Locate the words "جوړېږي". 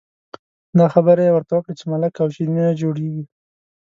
2.81-3.23